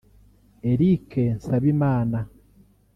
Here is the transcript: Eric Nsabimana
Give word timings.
Eric 0.71 1.09
Nsabimana 1.37 2.19